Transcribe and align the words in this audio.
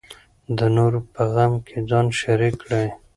د 0.57 0.59
نورو 0.75 0.99
په 1.13 1.21
غم 1.33 1.53
کې 1.67 1.77
ځان 1.89 2.05
شریک 2.19 2.53
کړئ. 2.63 2.87